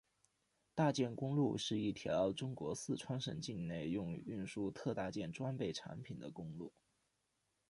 [0.73, 6.73] 大件公路是一条中国四川省境内用于运输特大件装备产品的公路。